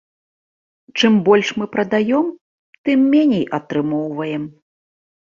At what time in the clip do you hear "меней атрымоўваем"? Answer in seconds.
3.15-4.43